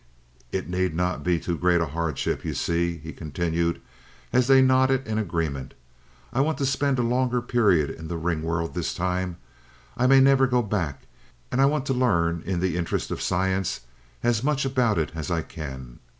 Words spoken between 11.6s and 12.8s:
I want to learn, in the